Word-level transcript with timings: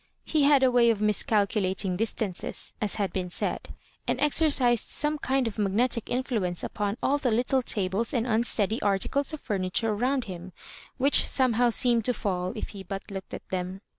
He 0.25 0.41
had 0.45 0.63
a 0.63 0.71
way 0.71 0.89
of 0.89 0.99
miscalculating 0.99 1.95
distances, 1.95 2.73
as 2.81 2.95
has 2.95 3.11
been 3.11 3.29
said, 3.29 3.75
and 4.07 4.19
exercised 4.19 4.89
some 4.89 5.19
kind 5.19 5.47
of 5.47 5.59
magnetic 5.59 6.09
influence 6.09 6.63
upon 6.63 6.97
all 7.03 7.19
the 7.19 7.29
little 7.29 7.61
tables 7.61 8.11
and 8.11 8.25
unsteady 8.25 8.81
articles 8.81 9.31
of 9.31 9.41
fur 9.41 9.59
niture 9.59 9.95
round 9.95 10.25
him, 10.25 10.53
which 10.97 11.27
somehow 11.27 11.69
seemed 11.69 12.03
to 12.05 12.15
fall 12.15 12.51
if 12.55 12.69
he 12.69 12.81
but 12.81 13.11
looked 13.11 13.35
at 13.35 13.47
them. 13.49 13.81